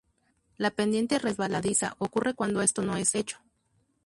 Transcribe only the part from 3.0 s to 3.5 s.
hecho.